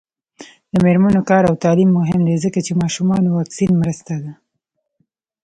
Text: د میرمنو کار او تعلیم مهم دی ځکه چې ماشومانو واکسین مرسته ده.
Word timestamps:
د 0.71 0.73
میرمنو 0.85 1.21
کار 1.29 1.43
او 1.49 1.55
تعلیم 1.63 1.89
مهم 1.99 2.19
دی 2.27 2.35
ځکه 2.45 2.59
چې 2.65 2.79
ماشومانو 2.81 3.27
واکسین 3.37 3.71
مرسته 3.81 4.13
ده. 4.23 4.31